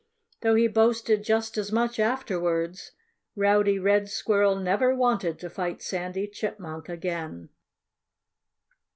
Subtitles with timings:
[0.41, 2.93] Though he boasted just as much afterwards,
[3.35, 7.49] Rowdy Red Squirrel never wanted to fight Sandy Chipmunk again.